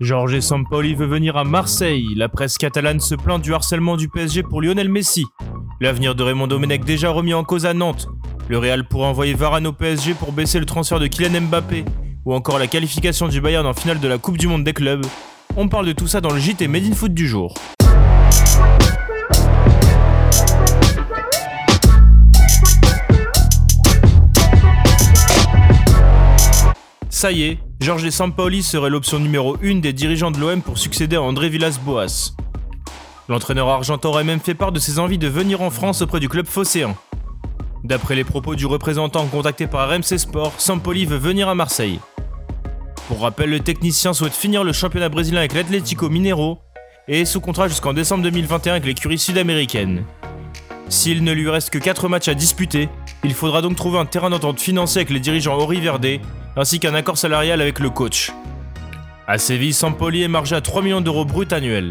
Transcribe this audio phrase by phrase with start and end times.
[0.00, 2.14] Jorge Sampaoli veut venir à Marseille.
[2.16, 5.26] La presse catalane se plaint du harcèlement du PSG pour Lionel Messi.
[5.78, 8.08] L'avenir de Raymond Domenech déjà remis en cause à Nantes.
[8.48, 11.84] Le Real pourrait envoyer Varane au PSG pour baisser le transfert de Kylian Mbappé.
[12.24, 15.04] Ou encore la qualification du Bayern en finale de la Coupe du Monde des clubs.
[15.56, 17.54] On parle de tout ça dans le JT Made in Foot du jour.
[27.20, 31.16] Ça y est, Jorge Sampaoli serait l'option numéro 1 des dirigeants de l'OM pour succéder
[31.16, 32.32] à André Villas-Boas.
[33.28, 36.30] L'entraîneur argentin aurait même fait part de ses envies de venir en France auprès du
[36.30, 36.96] club phocéen.
[37.84, 42.00] D'après les propos du représentant contacté par RMC Sport, Sampaoli veut venir à Marseille.
[43.06, 46.60] Pour rappel, le technicien souhaite finir le championnat brésilien avec l'Atlético Mineiro
[47.06, 50.06] et est sous contrat jusqu'en décembre 2021 avec l'écurie sud-américaine.
[50.88, 52.88] S'il ne lui reste que 4 matchs à disputer,
[53.24, 56.20] il faudra donc trouver un terrain d'entente financier avec les dirigeants Ori Verde
[56.56, 58.32] ainsi qu'un accord salarial avec le coach.
[59.26, 61.90] À Séville, Sampoli est margé à 3 millions d'euros brut annuels.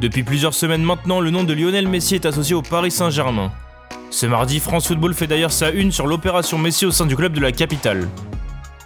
[0.00, 3.52] Depuis plusieurs semaines maintenant, le nom de Lionel Messi est associé au Paris Saint-Germain.
[4.10, 7.32] Ce mardi, France Football fait d'ailleurs sa une sur l'opération Messi au sein du club
[7.32, 8.08] de la capitale.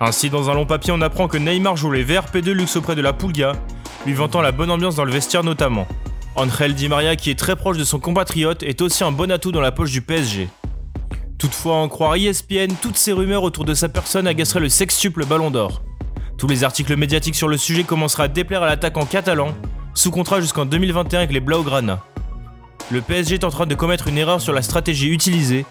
[0.00, 2.94] Ainsi, dans un long papier, on apprend que Neymar joue les VRP de luxe auprès
[2.94, 3.52] de la Pulga,
[4.06, 5.88] lui vantant la bonne ambiance dans le vestiaire notamment.
[6.36, 9.52] Angel Di Maria, qui est très proche de son compatriote, est aussi un bon atout
[9.52, 10.48] dans la poche du PSG.
[11.44, 15.50] Toutefois, en croire ESPN, toutes ces rumeurs autour de sa personne agaceraient le sextuple Ballon
[15.50, 15.82] d'Or.
[16.38, 19.54] Tous les articles médiatiques sur le sujet commenceraient à déplaire à l'attaque en catalan,
[19.92, 22.02] sous contrat jusqu'en 2021 avec les Blaugrana.
[22.90, 25.66] Le PSG est en train de commettre une erreur sur la stratégie utilisée,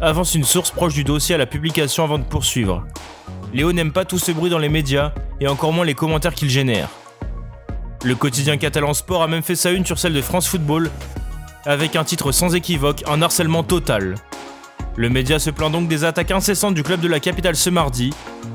[0.00, 2.86] avance une source proche du dossier à la publication avant de poursuivre.
[3.52, 6.48] Léo n'aime pas tout ce bruit dans les médias, et encore moins les commentaires qu'il
[6.48, 6.88] génère.
[8.02, 10.90] Le quotidien catalan Sport a même fait sa une sur celle de France Football,
[11.66, 14.14] avec un titre sans équivoque, un harcèlement total.
[14.98, 18.10] Le média se plaint donc des attaques incessantes du club de la capitale ce mardi.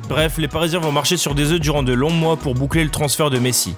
[0.09, 2.89] Bref, les Parisiens vont marcher sur des œufs durant de longs mois pour boucler le
[2.89, 3.75] transfert de Messi.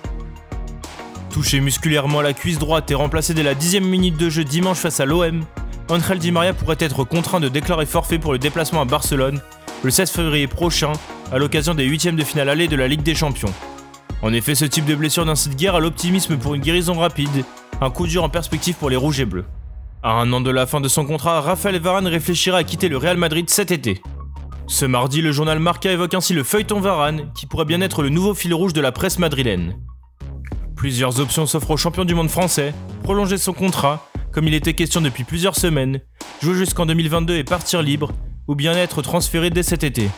[1.29, 4.79] Touché musculairement à la cuisse droite et remplacé dès la dixième minute de jeu dimanche
[4.79, 5.45] face à l'OM,
[5.89, 9.41] Angel Di Maria pourrait être contraint de déclarer forfait pour le déplacement à Barcelone
[9.83, 10.93] le 16 février prochain
[11.31, 13.53] à l'occasion des huitièmes de finale allée de la Ligue des Champions.
[14.23, 17.45] En effet, ce type de blessure d'incite guerre à l'optimisme pour une guérison rapide,
[17.79, 19.45] un coup dur en perspective pour les rouges et bleus.
[20.07, 22.97] À un an de la fin de son contrat, Raphaël Varane réfléchira à quitter le
[22.97, 24.03] Real Madrid cet été.
[24.67, 28.09] Ce mardi, le journal Marca évoque ainsi le feuilleton Varane, qui pourrait bien être le
[28.09, 29.79] nouveau fil rouge de la presse madrilène.
[30.75, 32.71] Plusieurs options s'offrent au champion du monde français,
[33.01, 35.99] prolonger son contrat, comme il était question depuis plusieurs semaines,
[36.39, 38.11] jouer jusqu'en 2022 et partir libre,
[38.47, 40.11] ou bien être transféré dès cet été.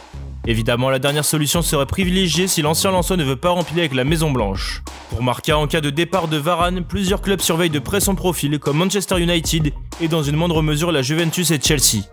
[0.47, 4.05] Évidemment, la dernière solution serait privilégiée si l'ancien lançois ne veut pas remplir avec la
[4.05, 4.81] Maison Blanche.
[5.09, 8.57] Pour Marca, en cas de départ de Varane, plusieurs clubs surveillent de près son profil,
[8.57, 12.05] comme Manchester United et dans une moindre mesure la Juventus et Chelsea.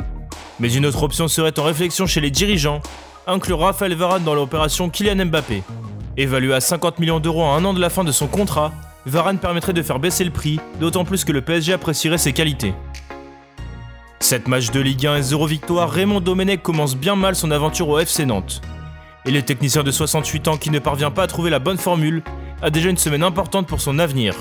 [0.59, 2.81] Mais une autre option serait en réflexion chez les dirigeants,
[3.29, 5.63] inclure Raphaël Varane dans l'opération Kylian Mbappé.
[6.17, 8.73] Évalué à 50 millions d'euros à un an de la fin de son contrat,
[9.07, 12.75] Varane permettrait de faire baisser le prix, d'autant plus que le PSG apprécierait ses qualités.
[14.21, 17.89] 7 matchs de Ligue 1 et 0 victoire, Raymond Domenech commence bien mal son aventure
[17.89, 18.63] au FC Nantes.
[19.27, 22.23] Et le technicien de 68 ans qui ne parvient pas à trouver la bonne formule
[22.63, 24.35] a déjà une semaine importante pour son avenir.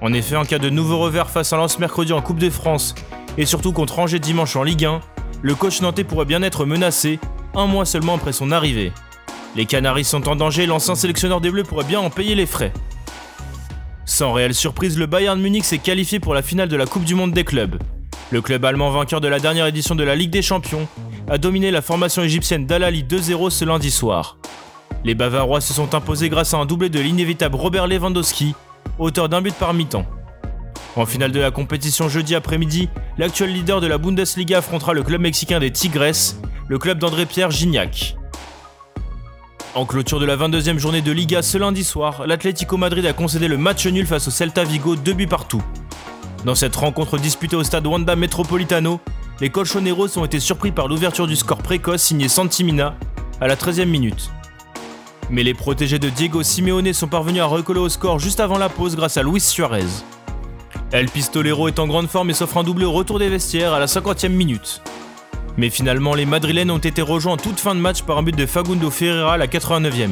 [0.00, 2.94] En effet, en cas de nouveau revers face à Lens mercredi en Coupe de France
[3.36, 5.00] et surtout contre Angers dimanche en Ligue 1,
[5.42, 7.18] le coach nantais pourrait bien être menacé
[7.54, 8.92] un mois seulement après son arrivée.
[9.56, 12.46] Les Canaries sont en danger et l'ancien sélectionneur des Bleus pourrait bien en payer les
[12.46, 12.72] frais.
[14.04, 17.14] Sans réelle surprise, le Bayern Munich s'est qualifié pour la finale de la Coupe du
[17.14, 17.78] Monde des clubs.
[18.32, 20.86] Le club allemand vainqueur de la dernière édition de la Ligue des Champions
[21.28, 24.36] a dominé la formation égyptienne d'Al-Ali 2-0 ce lundi soir.
[25.04, 28.54] Les Bavarois se sont imposés grâce à un doublé de l'inévitable Robert Lewandowski,
[29.00, 30.06] auteur d'un but par mi-temps.
[30.94, 35.20] En finale de la compétition jeudi après-midi, l'actuel leader de la Bundesliga affrontera le club
[35.20, 36.36] mexicain des Tigres,
[36.68, 38.16] le club d'André-Pierre Gignac.
[39.74, 43.48] En clôture de la 22e journée de Liga ce lundi soir, l'Atlético Madrid a concédé
[43.48, 45.62] le match nul face au Celta Vigo, deux buts partout.
[46.44, 48.98] Dans cette rencontre disputée au stade Wanda Metropolitano,
[49.40, 52.94] les Colchoneros ont été surpris par l'ouverture du score précoce signé Santimina
[53.42, 54.30] à la 13e minute.
[55.28, 58.70] Mais les protégés de Diego Simeone sont parvenus à recoller au score juste avant la
[58.70, 59.84] pause grâce à Luis Suarez.
[60.92, 63.78] El Pistolero est en grande forme et s'offre un doublé au retour des vestiaires à
[63.78, 64.80] la 50e minute.
[65.58, 68.34] Mais finalement, les Madrilènes ont été rejoints en toute fin de match par un but
[68.34, 70.08] de Fagundo Ferreira à la 89e.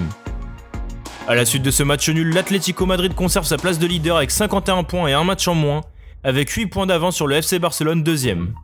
[1.26, 4.30] A la suite de ce match nul, l'Atlético Madrid conserve sa place de leader avec
[4.30, 5.80] 51 points et un match en moins
[6.22, 8.54] avec 8 points d'avance sur le FC Barcelone deuxième.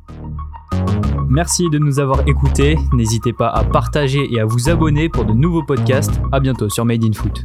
[1.28, 2.76] Merci de nous avoir écoutés.
[2.92, 6.20] N'hésitez pas à partager et à vous abonner pour de nouveaux podcasts.
[6.32, 7.44] A bientôt sur Made in Foot.